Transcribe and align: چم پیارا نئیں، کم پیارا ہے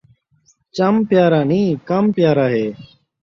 چم 0.75 0.95
پیارا 1.09 1.41
نئیں، 1.49 1.69
کم 1.89 2.03
پیارا 2.15 2.45
ہے 2.55 2.65